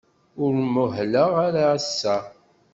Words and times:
Ur 0.43 0.53
muhleɣ 0.73 1.31
ara 1.45 1.63
ass-a. 1.77 2.17